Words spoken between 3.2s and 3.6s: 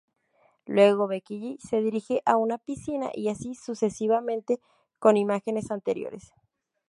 así